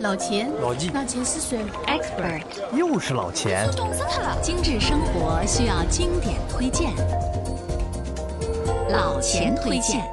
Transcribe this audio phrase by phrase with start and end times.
[0.00, 3.68] 老钱，老纪，老钱是谁？Expert，又是老钱。
[3.76, 4.40] 冻死他了！
[4.40, 6.94] 精致生活需要经典推荐，
[8.90, 10.06] 老钱推荐。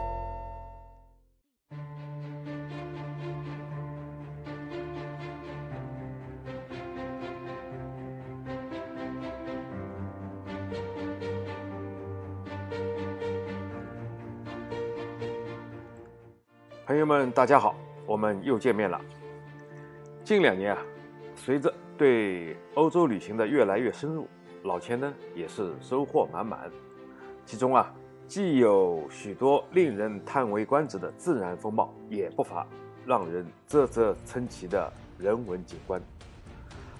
[16.87, 17.75] 朋友们，大家好，
[18.07, 18.99] 我们又见面了。
[20.25, 20.81] 近两年啊，
[21.35, 24.27] 随着对欧洲旅行的越来越深入，
[24.63, 26.67] 老钱呢也是收获满满。
[27.45, 27.93] 其中啊，
[28.27, 32.65] 既有许多令人叹为观止的自然风貌，也不乏
[33.05, 36.01] 让人啧啧称奇的人文景观。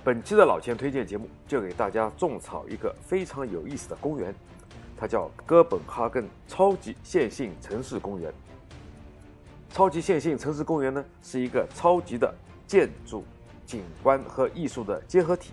[0.04, 4.36] 本期的老钱推荐节目就给大家种草一个非常有意思的公园，
[4.96, 8.32] 它叫哥本哈根超级线性城市公园。
[9.72, 12.32] 超级线性城市公园呢，是一个超级的。
[12.68, 13.24] 建筑、
[13.66, 15.52] 景观和艺术的结合体，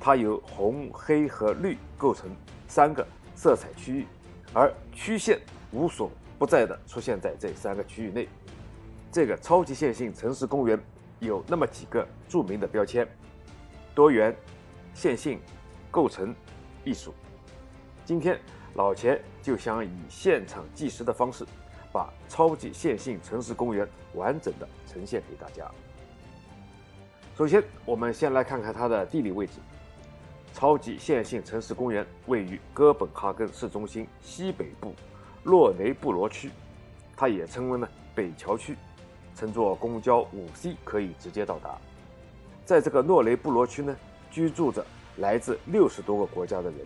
[0.00, 2.30] 它由红、黑和绿构成
[2.68, 4.06] 三个色彩区域，
[4.52, 8.28] 而曲线无所不在的出现在这三个区域内。
[9.10, 10.78] 这个超级线性城市公园
[11.20, 13.06] 有那么几个著名的标签：
[13.94, 14.34] 多元、
[14.94, 15.40] 线性、
[15.90, 16.34] 构成、
[16.84, 17.14] 艺术。
[18.04, 18.40] 今天
[18.74, 21.46] 老钱就想以现场计时的方式，
[21.92, 25.70] 把超级线性城市公园完整的呈现给大家。
[27.34, 29.54] 首先，我们先来看看它的地理位置。
[30.52, 34.94] 超级线性城市公园位于哥本哈根市中心西北部
[35.44, 36.50] 洛雷布罗区，
[37.16, 38.76] 它也称为呢北桥区。
[39.34, 41.78] 乘坐公交五 C 可以直接到达。
[42.66, 43.96] 在这个诺雷布罗区呢，
[44.30, 44.84] 居住着
[45.16, 46.80] 来自六十多个国家的人，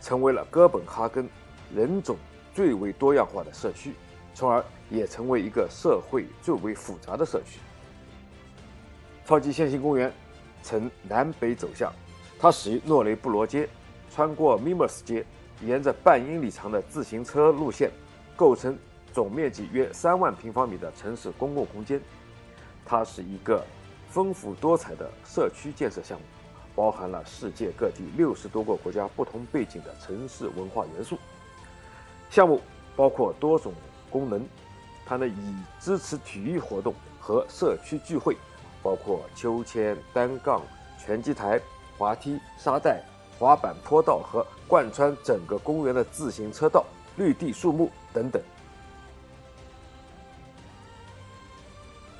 [0.00, 1.28] 成为了哥本哈根
[1.74, 2.16] 人种
[2.54, 3.92] 最为多样化的社区，
[4.34, 7.58] 从而也成为一个社会最为复杂的社区。
[9.24, 10.12] 超级线性公园
[10.62, 11.92] 呈南北走向，
[12.38, 13.68] 它始于诺雷布罗街，
[14.10, 15.24] 穿过米莫斯街，
[15.60, 17.90] 沿着半英里长的自行车路线，
[18.36, 18.76] 构成
[19.12, 22.00] 总面积约三万平方米的城市公共空间。
[22.84, 23.64] 它是一个
[24.08, 26.24] 丰富多彩的社区建设项目，
[26.74, 31.16] 包含了世界各地六十多个国家不同背景的城市文化元素。
[32.28, 32.60] 项目
[32.96, 33.72] 包括多种
[34.10, 34.44] 功能，
[35.06, 38.36] 它呢以支持体育活动和社区聚会。
[38.82, 40.60] 包括秋千、单杠、
[40.98, 41.60] 拳击台、
[41.96, 43.02] 滑梯、沙袋、
[43.38, 46.84] 滑板坡道和贯穿整个公园的自行车道、
[47.16, 48.42] 绿地、树木等等。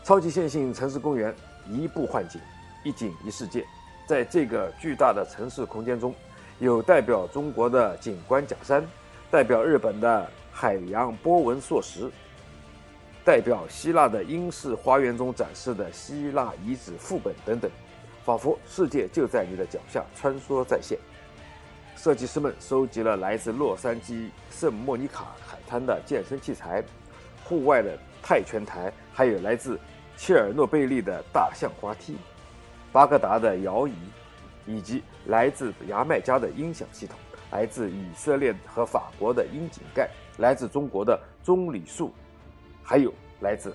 [0.05, 1.34] 超级线性城市公园
[1.69, 2.41] 一步换景，
[2.84, 3.65] 一景一世界。
[4.06, 6.12] 在这个巨大的城市空间中，
[6.59, 8.84] 有代表中国的景观假山，
[9.31, 12.11] 代表日本的海洋波纹硕石。
[13.25, 17.71] 代表希腊的英式花园中展示的希腊遗址副本等等，
[18.25, 20.99] 仿佛世界就在你的脚下穿梭在线。
[21.94, 26.83] 设计师们收集了来自洛杉矶圣莫尼卡海滩的健身器材、
[27.44, 29.78] 户外的泰拳台，还有来自
[30.16, 32.16] 切尔诺贝利的大象滑梯、
[32.91, 33.94] 巴格达的摇椅，
[34.66, 37.16] 以及来自牙买加的音响系统、
[37.53, 42.12] 来自以色列和法国的窨井盖、来自中国的棕榈树。
[42.82, 43.75] 还有来自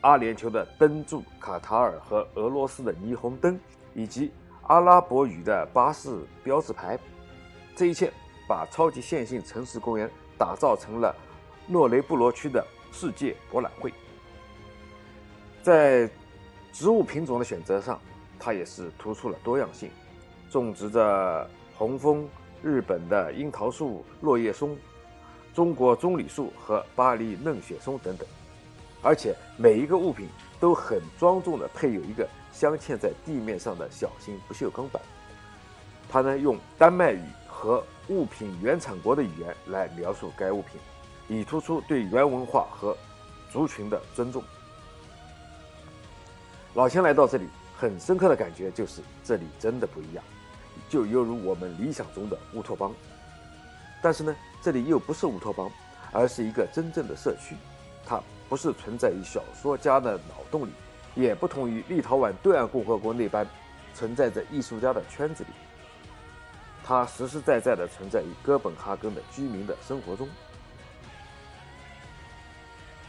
[0.00, 3.58] 阿联酋的灯柱、卡塔尔和俄罗斯的霓虹灯，
[3.94, 4.32] 以及
[4.62, 6.98] 阿拉伯语的巴士标志牌，
[7.76, 8.12] 这一切
[8.48, 11.14] 把超级线性城市公园打造成了
[11.66, 13.92] 诺雷布罗区的世界博览会。
[15.62, 16.08] 在
[16.72, 18.00] 植物品种的选择上，
[18.38, 19.90] 它也是突出了多样性，
[20.48, 22.28] 种植着红枫、
[22.62, 24.76] 日本的樱桃树、落叶松。
[25.54, 28.28] 中国棕榈树和巴黎嫩雪松等等，
[29.02, 30.28] 而且每一个物品
[30.58, 35.00] 都很庄重地配有一个镶嵌在地面上的小型不锈钢板。
[36.10, 40.80] 它呢用丹麦语和物品原产国的语言来描述该物品，
[41.28, 42.96] 以突出对原文化和
[43.52, 44.42] 族群的尊重。
[46.74, 50.24] 老钱来到这里，很深刻的感觉就是这里真的不一样，
[50.88, 52.92] 就犹如我们理想中的乌托邦。
[54.02, 55.70] 但是呢，这里又不是乌托邦，
[56.12, 57.56] 而是一个真正的社区。
[58.06, 60.70] 它不是存在于小说家的脑洞里，
[61.14, 63.46] 也不同于立陶宛对岸共和国那般
[63.94, 65.50] 存在着艺术家的圈子里。
[66.84, 70.28] 它实实在在的存在于哥本哈根的居民的生活中。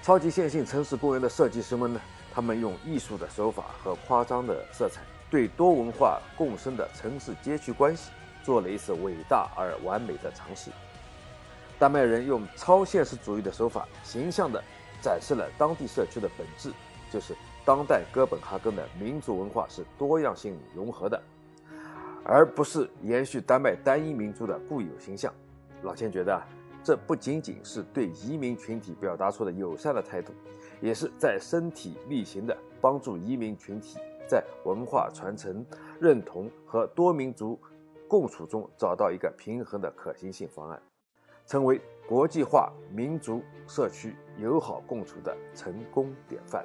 [0.02, 2.02] 超级线性城市公园的设计师们呢，
[2.34, 8.10] 他们用艺术的手法和夸张的色彩，对多文化共生的城市街区关系。
[8.42, 10.72] 做了一次伟大而完美的尝试。
[11.78, 14.64] 丹麦人用超现实主义的手法，形象地
[15.02, 16.72] 展示了当地社区的本质，
[17.12, 17.36] 就是
[17.66, 21.22] 当代哥本哈根的民族文化是多样性融合的，
[22.24, 25.34] 而不是延续丹麦单一民族的固有形象。
[25.84, 26.42] 老钱觉得，
[26.84, 30.34] 这不仅仅是对移民群体表达出的友善的态度，
[30.82, 33.98] 也是在身体力行的帮助移民群体
[34.28, 35.66] 在文化传承、
[36.00, 37.60] 认同和多民族
[38.08, 40.82] 共处中找到一个平衡的可行性方案，
[41.50, 46.64] 成为国际化民族社区友好共处的成功典范。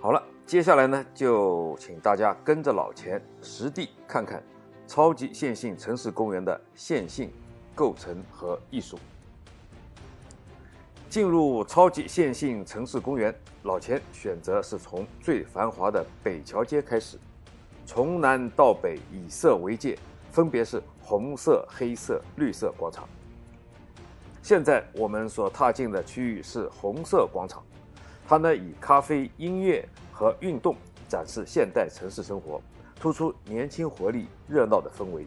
[0.00, 4.42] 好了，接下来呢，就请大家跟着老钱实地看看
[4.88, 7.30] 超级线性城市公园的线性
[7.76, 8.98] 构成和艺术。
[11.08, 13.32] 进入超级线性城市公园，
[13.62, 17.16] 老钱选择是从最繁华的北桥街开始，
[17.86, 19.96] 从南到北以色为界，
[20.30, 23.08] 分别是红色、黑色、绿色广场。
[24.42, 27.62] 现在我们所踏进的区域是红色广场。
[28.26, 30.76] 它呢以咖啡、音乐和运动
[31.08, 32.60] 展示现代城市生活，
[33.00, 35.26] 突出年轻活力、热闹的氛围。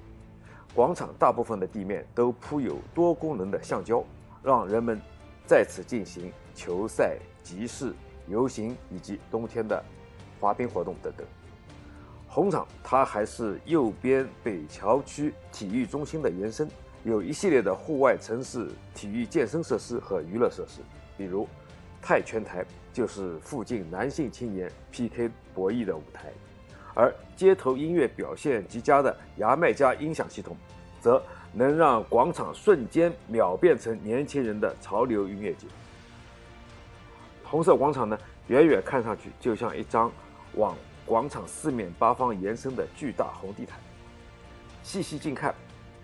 [0.73, 4.03] 广场大部分的地面都铺有多功能的橡胶，
[4.41, 5.01] 让人们
[5.45, 7.93] 在此进行球赛、集市、
[8.27, 9.83] 游行以及冬天的
[10.39, 11.27] 滑冰活动等等。
[12.33, 16.65] 红场它还是右边北桥区体育中心的延伸，
[17.03, 20.79] 有一系列的户外城市体育健身设施和娱乐设施，
[21.17, 21.45] 比如
[22.01, 22.65] 泰拳台。
[22.93, 26.29] 就是附近男性青年 PK 博弈的舞台，
[26.93, 30.57] 而街头音乐表现极佳的牙买加音响系统，
[30.99, 31.23] 则
[31.53, 35.67] 能让广场瞬间秒变成年轻人的潮流音乐节。
[37.45, 40.11] 红色广场呢，远远看上去就像一张
[40.55, 40.75] 网
[41.11, 43.77] 广场四面八方延伸的巨大红地毯，
[44.81, 45.53] 细细近看，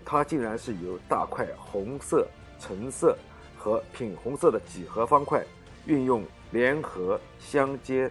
[0.04, 2.28] 它竟然是由大块红色、
[2.60, 3.16] 橙色
[3.56, 5.42] 和品红色的几何方块
[5.86, 6.22] 运用。
[6.50, 8.10] 联合、相接、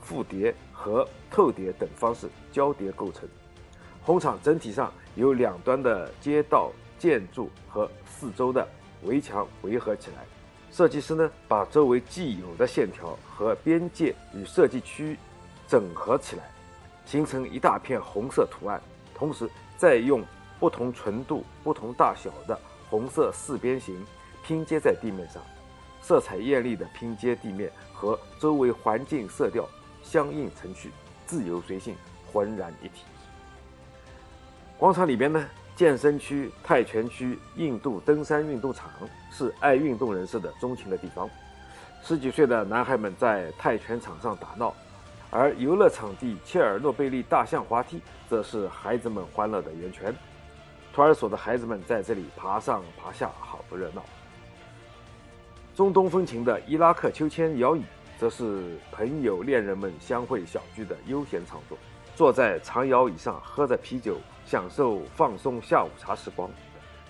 [0.00, 3.28] 复叠和透叠等方式交叠构成。
[4.02, 8.66] 红场整体上由两端的街道建筑和四周的
[9.04, 10.24] 围墙围合起来。
[10.70, 15.18] 设计师呢，把周围既有的线条和边界与设计区
[15.68, 16.42] 整合起来，
[17.04, 18.80] 形成一大片红色图案。
[19.14, 20.24] 同时，再用
[20.58, 24.04] 不同纯度、不同大小的红色四边形
[24.42, 25.42] 拼接在地面上。
[26.00, 29.68] 色彩艳丽的拼接地面和周围环境色调
[30.02, 30.90] 相映成趣，
[31.26, 31.94] 自由随性，
[32.32, 33.02] 浑然一体。
[34.78, 35.44] 广场里边呢，
[35.76, 38.88] 健身区、泰拳区、印度登山运动场
[39.30, 41.28] 是爱运动人士的钟情的地方。
[42.02, 44.72] 十几岁的男孩们在泰拳场上打闹，
[45.30, 50.14] 而游乐场地切尔诺贝利大象滑梯则是孩子们欢乐的源泉。
[50.92, 54.02] 托儿所的孩子们在这里爬上爬下，好不热闹。
[55.74, 57.84] 中东风情的伊拉克秋千摇椅，
[58.18, 61.78] 则是朋友恋人们相会小聚的悠闲场所。
[62.16, 66.50] 坐在长摇椅上喝着啤酒，享受放松下午茶时光。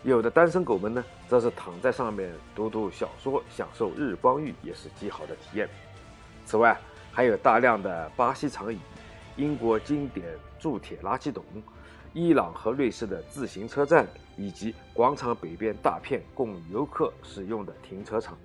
[0.03, 5.67] 有的单身狗们呢，则是躺在上面读读小说，享受日光浴，也是极好的体验。
[6.45, 6.79] 此外，
[7.13, 8.79] 还有大量的巴西长椅、
[9.37, 10.27] 英国经典
[10.59, 11.45] 铸铁垃圾桶、
[12.13, 14.07] 伊朗和瑞士的自行车站，
[14.37, 18.39] 以及广场北边大片供游客使用的停车场。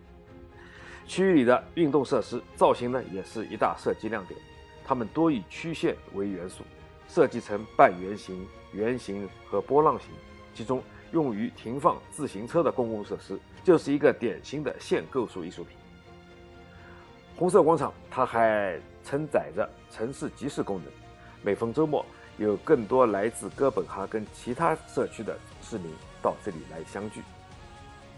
[1.05, 4.39] 区域里的运动设施造型呢，也是一大设计亮点。
[4.85, 6.63] 它们多以曲线为元素，
[7.07, 10.09] 设计成半圆形、圆形和波浪形。
[10.53, 15.77] 其中用于停放自行车的公共设施，就是一个典型的线构筑艺术品。
[17.35, 20.93] 红色广场它还承载着城市集市功能，
[21.41, 22.05] 每逢周末
[22.37, 27.21] 有更多来自哥本哈根其他社区的市民到这里来相聚。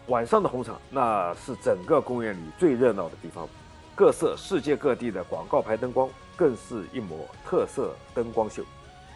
[0.07, 3.47] 晚上的红场，那是整个公园里最热闹的地方，
[3.95, 8.63] 各色世界各地的广告牌灯光更是一抹特色灯光秀。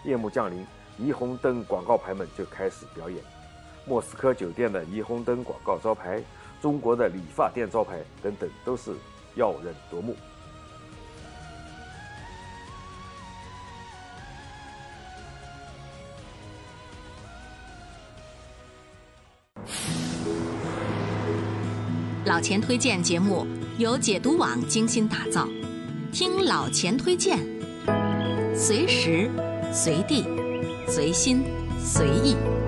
[0.05, 0.65] 夜幕降临，
[0.97, 3.21] 霓虹灯广告牌们就开始表演。
[3.85, 6.23] 莫斯科酒店的霓虹灯广告招牌，
[6.61, 8.93] 中国的理发店招牌等等，都是
[9.39, 10.13] 耀人夺目。
[22.25, 25.48] 老钱推荐节目由解读网精心打造，
[26.12, 27.39] 听老钱推荐，
[28.53, 29.31] 随时
[29.72, 30.25] 随地
[30.86, 31.41] 随心
[31.79, 32.58] 随意。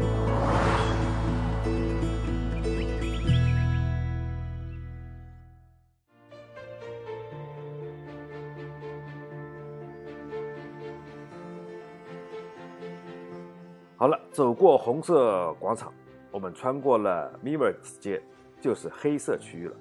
[14.01, 15.93] 好了，走过红色广场，
[16.31, 18.19] 我们穿过了米尔斯街。
[18.59, 19.75] 就是黑色区域了。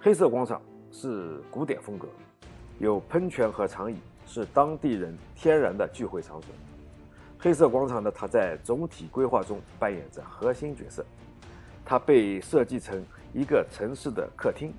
[0.00, 2.08] 黑色广场是古典风格，
[2.78, 6.54] 有喷泉和长椅，是当地人天然的聚会场所。
[7.38, 11.04] 黑色广场呢，它在总体规划中扮演着核心角色，
[11.84, 13.04] 它被设计成
[13.34, 14.72] 一个城市的客厅，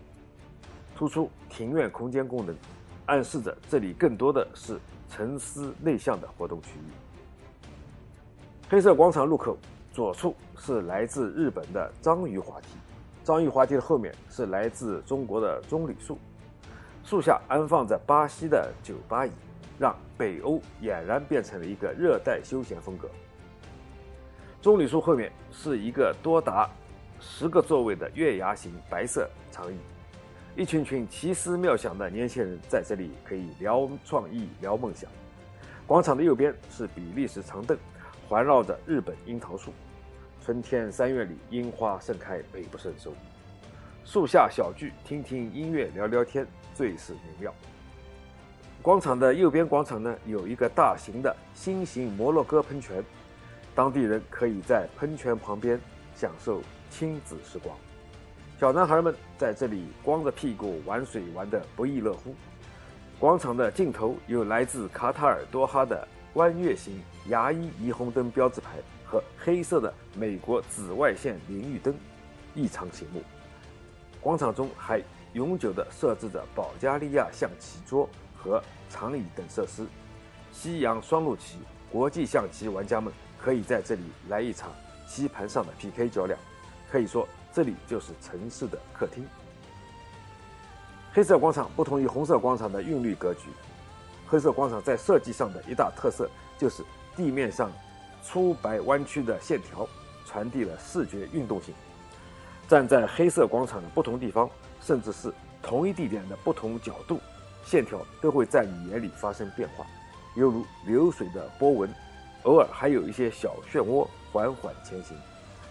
[0.95, 2.55] 突出庭院空间功能，
[3.05, 7.02] 暗示着这里更多的是沉思内向的活动区域。
[8.73, 9.55] 黑色广场入口
[9.91, 12.69] 左处是来自日本的章鱼滑梯。
[13.23, 16.17] 章鱼滑梯的后面是来自中国的棕榈树，
[17.03, 19.31] 树下安放着巴西的酒吧椅，
[19.77, 23.07] 让北欧俨然变成了一个热带休闲风格。
[24.59, 26.67] 棕榈树后面是一个多达
[27.19, 29.77] 十个座位的月牙形白色长椅，
[30.55, 35.07] 一群群奇思妙想的年轻人在这里可以聊创意、聊梦想。
[35.85, 37.77] 广场的右边是比利时长凳，
[38.27, 39.71] 环绕着日本樱桃树。
[40.43, 43.13] 春天三月里，樱花盛开，美不胜收。
[44.05, 47.53] 树下小聚，听听音乐，聊聊天，最是美妙。
[48.81, 53.03] 广场的右边广场呢，有一个大型的新型摩洛哥喷泉，
[53.73, 55.79] 当地人可以在喷泉旁边
[56.15, 57.73] 享受亲子时光。
[58.59, 62.35] 小男孩们在这里光着屁股玩水，玩得不亦乐乎。
[63.19, 68.77] 广场的尽头有来自卡塔尔多哈的弯月形牙医霓虹灯标志牌。
[69.05, 71.93] 和黑色的美国紫外线淋浴灯，
[72.55, 73.21] 异常醒目。
[74.19, 74.99] 广场中还
[75.33, 78.59] 永久地设置着保加利亚象棋桌和
[78.89, 79.85] 长椅等设施。
[80.51, 81.59] 西洋双陆棋、
[81.91, 84.71] 国际象棋玩家们可以在这里来一场
[85.07, 86.39] 棋盘上的 PK 较量。
[86.89, 89.23] 可以说，这里就是城市的客厅。
[91.13, 93.41] 黑色广场不同于红色广场的韵律格局。
[94.33, 96.83] 黑色广场在设计上的一大特色就是
[97.15, 97.71] 地面上。
[98.23, 99.87] 粗白弯曲的线条
[100.25, 101.71] 传递了视觉运动性。
[102.67, 104.49] 站在黑色广场的不同地方，
[104.81, 107.19] 甚至是同一地点的不同角度，
[107.63, 109.85] 线条都会在你眼里发生变化，
[110.35, 111.93] 犹如流水的波纹，
[112.43, 115.15] 偶尔还有一些小漩涡缓缓前行，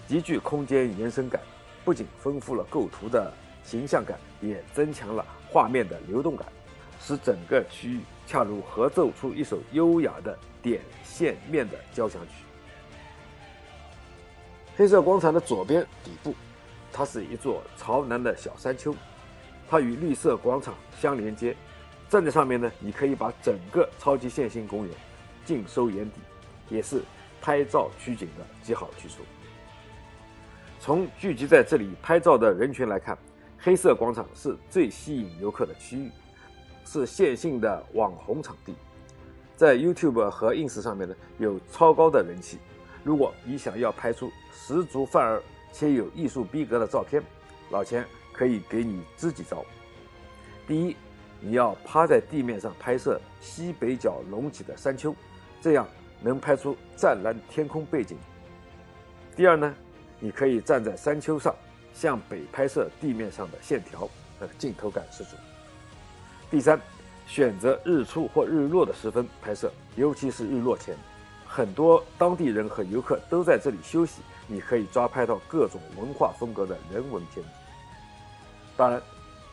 [0.06, 1.40] 极具空间延伸感。
[1.84, 3.32] 不仅丰富了构图的
[3.64, 6.46] 形象感，也增强了画面的流动感，
[7.00, 12.32] 使整个区域恰如合奏出一首优雅的点线面的交响曲。
[14.76, 16.34] 黑色广场的左边底部，
[16.92, 18.94] 它是一座朝南的小山丘，
[19.68, 21.54] 它与绿色广场相连接。
[22.08, 24.94] 站在上面呢，你可以把整个超级线性公园
[25.44, 26.20] 尽收眼底，
[26.68, 27.02] 也是
[27.40, 29.22] 拍照取景的极好去处。
[30.78, 33.16] 从聚集在这里拍照的人群来看，
[33.58, 36.10] 黑色广场是最吸引游客的区域，
[36.84, 38.74] 是线性的网红场地，
[39.56, 42.58] 在 YouTube 和 Ins 上面呢有超高的人气。
[43.04, 47.22] 如果你想要拍出十足范儿且有艺术逼格的照片，
[47.70, 49.64] 老钱可以给你支几招。
[50.66, 50.96] 第一，
[51.40, 55.14] 你要趴在地面上拍摄西北角隆起的山丘，
[55.60, 55.88] 这样
[56.20, 58.16] 能拍出湛蓝天空背景。
[59.34, 59.74] 第二呢，
[60.20, 61.54] 你可以站在山丘上
[61.92, 64.08] 向北拍摄地面上的线条，
[64.38, 65.36] 呃，镜头感十足。
[66.52, 66.78] 第三，
[67.26, 70.94] 选择日出或日落的时分拍摄，尤其是日落前。
[71.46, 77.50] 很多当地人和游客都在这里休息，你可以抓拍到各种文化风格的人文天地。
[78.76, 79.00] 当然，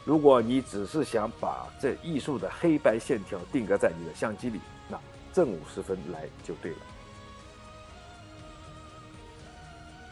[0.03, 4.99] 如果你只是想把这艺术的黑白线条定格在你的相机里，那
[5.31, 6.77] 正午时分来就对了。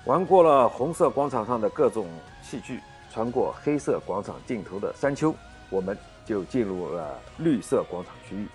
[0.06, 2.08] 玩过了红色广场上的各种
[2.42, 2.80] 戏剧，
[3.12, 5.36] 穿过黑色广场尽头的山丘，
[5.70, 8.46] 我们就进入了绿色广场区域。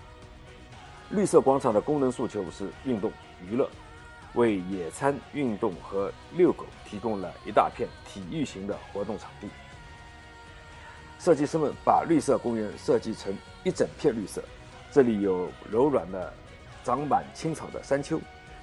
[1.09, 3.11] 绿色广场的功能诉求是运动
[3.43, 3.69] 娱乐，
[4.35, 9.49] 为野餐、运动和遛狗提供了一大片体育型的活动场地。
[11.19, 14.43] 设计师们把绿色公园设计成一整片绿色，
[14.91, 16.33] 这里有柔软的、
[16.85, 18.21] 长满青草的山丘，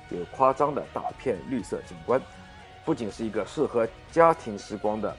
[0.10, 2.22] 有夸张的大片绿色景观，
[2.86, 5.16] 不仅是一个适合家庭时光的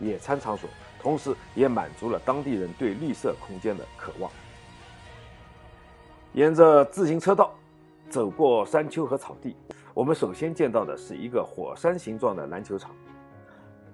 [0.00, 0.70] 野餐场所，
[1.02, 4.30] 同时也满足了当地人对绿色空间的渴望。
[6.32, 7.52] 沿着自行车道
[8.08, 9.56] 走过山丘和草地，
[9.94, 12.90] 我们首先见到的是一个火山形状的篮球场。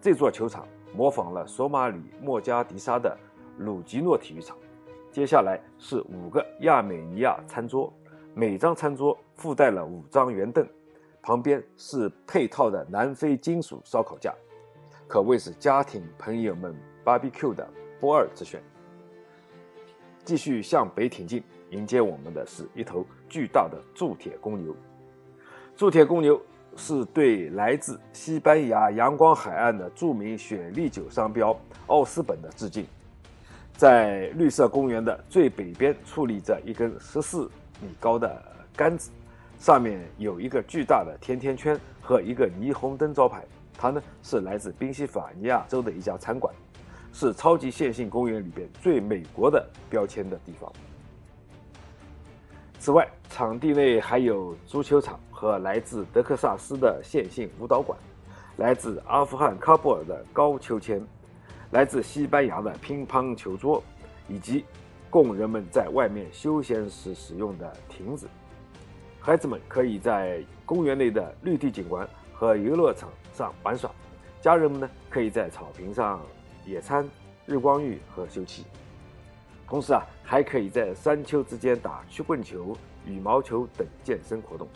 [0.01, 3.17] 这座球场模仿了索马里莫加迪沙的
[3.59, 4.57] 鲁吉诺体育场。
[5.11, 7.91] 接下来是五个亚美尼亚餐桌，
[8.35, 10.67] 每张餐桌附带了五张圆凳，
[11.23, 14.35] 旁边是配套的南非金属烧烤架，
[15.09, 17.67] 可谓是家庭朋友们 BBQ 的
[18.01, 18.61] 不二之选。
[20.25, 21.41] 继续向北挺进。
[21.71, 24.75] 迎接我们的是一头巨大的铸铁公牛。
[25.77, 26.41] 铸铁公牛
[26.77, 31.57] 是对来自西班牙阳光海岸的著名雪莉酒商标
[31.89, 32.87] 奥斯本的致敬。
[33.77, 38.41] 在绿色公园的最北边矗立着一根十四米高的
[38.77, 39.11] 杆子，
[39.59, 43.45] 上面有一个巨大的甜甜圈和一个霓虹灯招牌。
[43.77, 46.55] 它呢是来自宾夕法尼亚州的一家餐馆，
[47.19, 50.71] 是超级线性公园里边最美国的标签的地方。
[52.79, 57.99] 此外，场地内还有足球场和来自德克萨斯的线性舞蹈馆，
[58.59, 61.03] 来自阿富汗喀布尔的高秋千。
[61.71, 63.83] 来自西班牙的乒乓球桌，
[64.29, 64.67] 以及
[65.09, 68.29] 供人们在外面休闲时使用的亭子。
[69.19, 73.91] 孩子们可以在公园内的绿地景观和游乐场上玩耍，
[74.43, 76.21] 家人们呢可以在草坪上
[76.67, 77.09] 野餐、
[77.47, 78.61] 日光浴和休憩。
[79.67, 84.69] 同时啊，还可以在山丘之间打曲棍球、羽毛球等健身活动。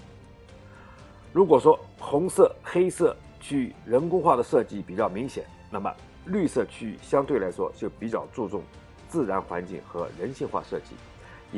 [1.32, 5.94] 如果说红色、黑色区域人工化的设计比较明显，那么。
[6.26, 8.62] 绿色区域相对来说就比较注重
[9.08, 10.94] 自然环境和人性化设计，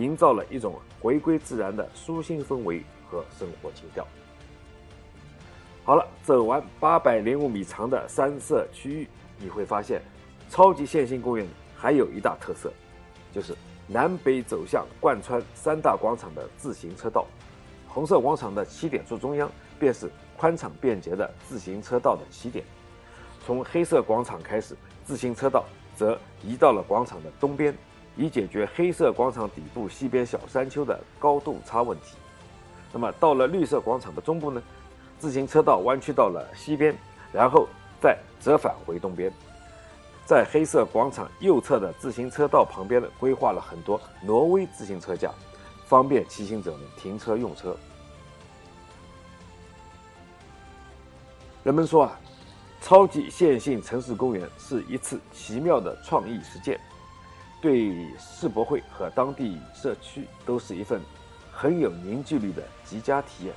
[0.00, 4.06] 营造了一种回归自然的舒心氛围和生活情调。
[5.84, 10.00] 好了，走完八百零五米长的三色区域，你会发现，
[10.52, 12.70] 超级线性公园还有一大特色，
[13.32, 13.56] 就是
[13.86, 17.24] 南北走向贯穿三大广场的自行车道。
[17.88, 22.62] 红色广场的起点处中央便是宽敞便捷的自行车道的起点。
[23.46, 25.64] 从黑色广场开始，自行车道
[25.96, 27.74] 则移到了广场的东边，
[28.14, 32.18] 以解决黑色广场底部西边小山丘的高度差问题。
[32.92, 34.62] 那么到了绿色广场的中部呢？
[35.18, 36.94] 自行车道弯曲到了西边，
[37.32, 37.66] 然后
[38.02, 39.32] 再折返回东边。
[40.24, 45.30] 在黑色广场右侧的自行车道旁边呢，规划了很多挪威自行车架，
[45.86, 47.76] 方便骑行者们停车用车。
[51.62, 52.18] 人们说啊。
[52.84, 56.80] 超级线性城市公园是一次奇妙的创意实践，
[57.60, 61.00] 对世博会和当地社区都是一份
[61.52, 63.54] 很有凝聚力的极佳体验。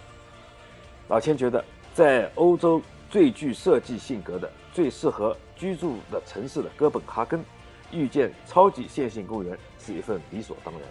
[1.07, 7.43] 老千觉得，在欧洲最具设计性格的、最适合居住的城市的哥本哈根，
[7.91, 10.83] 遇见超级线性公园是一份理所当然。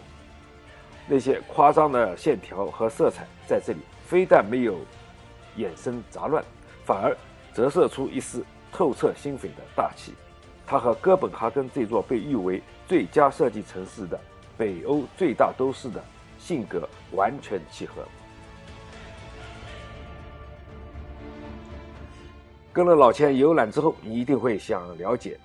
[1.07, 4.79] 那些夸张的线条和色彩在这里非但没有
[5.57, 6.45] 衍生杂乱，
[6.85, 7.17] 反而。
[7.55, 10.13] 折射出一丝透彻心扉的大气，
[10.67, 14.19] 它和哥本哈根这座被誉为最佳设计城市的
[14.59, 16.03] 北欧最大都市的
[16.37, 18.03] 性格完全契合。
[22.75, 25.39] 跟了老千游览之后，你一定会想了解，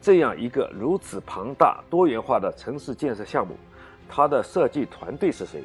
[0.00, 3.54] 这样一个如此庞大多元化的城市建设项目，
[4.08, 5.62] 它的设计团队是谁？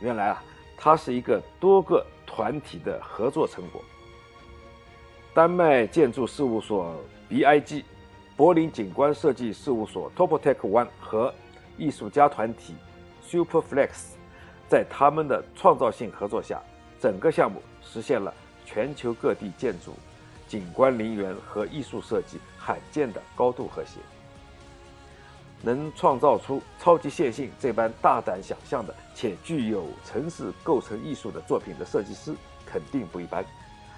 [0.00, 0.42] 原来啊，
[0.76, 3.80] 它是一个多个团体的合作成果。
[5.32, 6.92] 丹麦建筑事务所
[7.30, 7.84] BIG、
[8.36, 11.32] 柏林景观设计事务所 Topotech One 和
[11.78, 12.74] 艺术家团体
[13.24, 14.16] Superflex，
[14.68, 16.60] 在他们的创造性合作下，
[16.98, 18.34] 整个项目实现了
[18.66, 19.94] 全球各地建筑、
[20.52, 24.00] 景观陵园和艺术设计罕见的高度和谐。
[25.62, 32.34] 能创造出超级线性这般大胆想象的且具有城市构成艺术的作品的设计师，
[32.66, 33.42] 肯定不一般。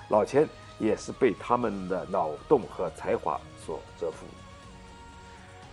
[0.08, 0.48] 老钱。
[0.80, 4.26] 也是被他们的脑洞和才华所折服。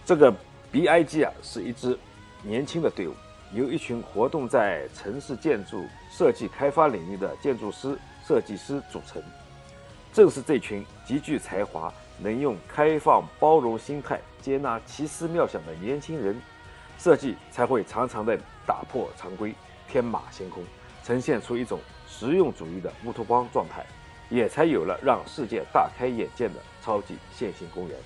[0.05, 0.31] 这个
[0.71, 1.97] BIG 啊，是一支
[2.43, 3.15] 年轻的队伍，
[3.51, 9.19] 由一群活动在城市建筑设计开发领域的建筑师、设计师组成。
[10.13, 16.39] 正是这群极具才华、能用开放包容心态接纳奇思妙想的年轻人，
[16.97, 19.53] 设计才会常常的打破常规、
[19.87, 20.63] 天马行空，
[21.03, 23.85] 呈现出一种实用主义的乌托邦状态。
[24.29, 27.97] 也才有了让世界大开眼界的超级线性公园。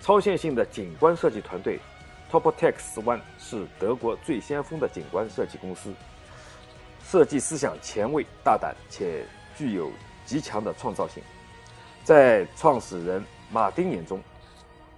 [0.00, 1.78] 超线性的景观设计团队
[2.28, 5.94] Top Tex One 是德国最先锋的景观设计公司，
[7.04, 9.24] 设计思想前卫大胆且
[9.56, 9.92] 具有
[10.32, 11.22] 极强的创造性。
[12.02, 14.18] 在创始人马丁眼中，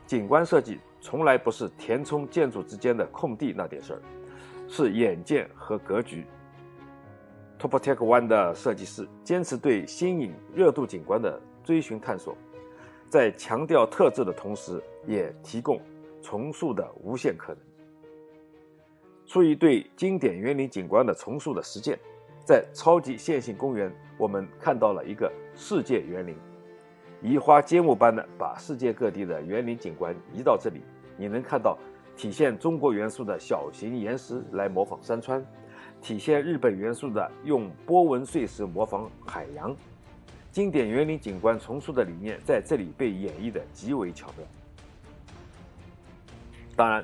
[0.06, 4.02] 景观设计从来不是填充建筑之间的空地那点事儿，
[4.68, 6.24] 是眼界和格局。
[7.58, 12.36] Topotech One 的设计师坚持对新颖热度景观的追寻探索，
[13.08, 15.80] 在强调特质的同时，也提供
[16.22, 17.58] 重塑的无限可能。
[19.26, 21.98] 出于对经典园林景观的重塑的实践，
[22.44, 26.36] 在超级线性公园，我们看到了一个世界园林，
[27.22, 30.82] 移花接木般的把世界各地的园林景观移到这里。
[31.16, 31.78] 你能看到
[32.16, 35.44] 体现中国元素的小型岩石来模仿山川。
[36.02, 39.74] 体现日本元素的用波纹碎石模仿海洋，
[40.52, 44.46] 经典园林景观重塑的理念在这里被演绎的极为巧妙。
[46.76, 47.02] 当然，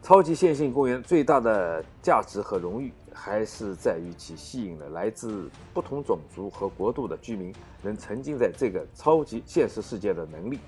[0.00, 10.58] 超级线性公园最大的价值和荣誉，还是在于其吸引了来自不同种族和国度的居民，能沉浸在这个超级现实世界的能力。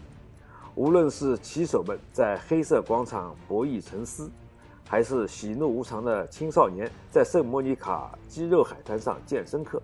[0.74, 4.30] 无论是骑手们在黑色广场博弈沉思。
[4.88, 9.80] 还是喜怒无常的青少年在圣莫妮卡肌肉海滩上健身课，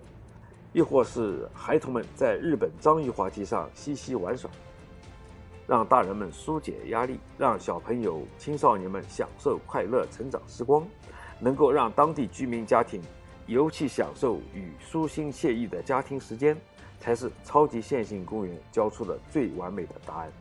[0.71, 4.51] 亦或是孩童们在日本章鱼滑梯上嬉戏玩耍，
[5.65, 10.85] 让大人们疏解压力，让小朋友、青少年们享受快乐成长时光，
[11.39, 13.01] 能够让当地居民家庭
[13.47, 16.55] 尤其享受与舒心惬意的家庭时间，
[16.99, 20.31] 才是超级线性公园交出的最完美的答案。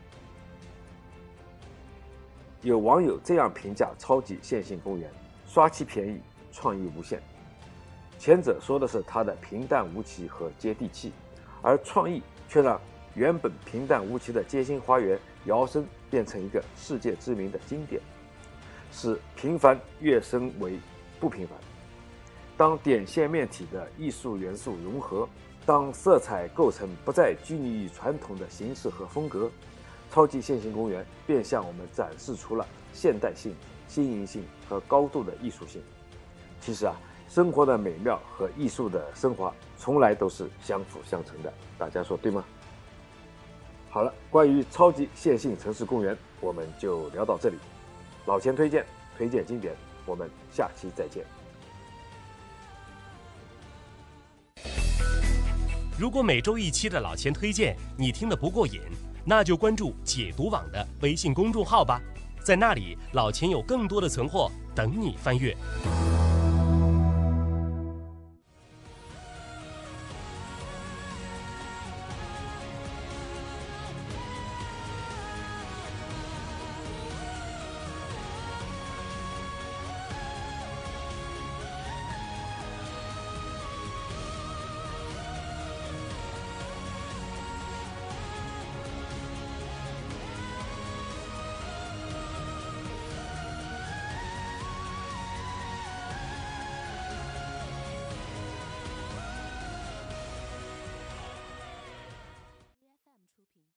[2.62, 5.10] 有网友这样评价超级线性公园：
[5.46, 6.20] 刷漆便宜，
[6.52, 7.22] 创意无限。
[8.18, 11.12] 前者说的是它的平淡无奇和接地气，
[11.62, 12.80] 而创意却让
[13.14, 18.02] 原本平淡无奇的街心花园摇身变成一个世界知名的经典，
[18.92, 20.78] 使平凡跃升为
[21.20, 21.56] 不平凡。
[22.56, 25.28] 当点线面体的艺术元素融合，
[25.64, 29.50] 当色彩构成不再拘泥于传统的形式和风格。
[30.10, 33.54] 超级线性公园便向我们展示出了现代性、
[33.86, 35.82] 新颖性和高度的艺术性。
[36.60, 36.96] 其实啊，
[37.28, 42.42] 生活的美妙和艺术的升华从来都是相辅相成的，大家说对吗？
[43.90, 47.56] 好了，关于超级线性城市公园，我们就聊到这里。
[48.28, 48.84] 老钱推荐，
[49.16, 51.24] 推荐经典，我们下期再见。
[55.98, 58.82] 如果每周一期的老钱推荐你听得不过瘾。
[59.24, 62.00] 那就关注解读网的微信公众号吧，
[62.42, 65.54] 在那里老钱有更多的存货等你翻阅。